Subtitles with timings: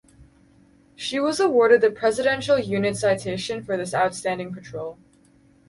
[0.95, 4.97] She was awarded the Presidential Unit Citation for this outstanding patrol.